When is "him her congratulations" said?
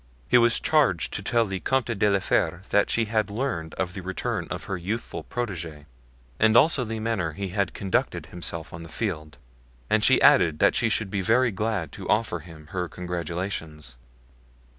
12.39-13.95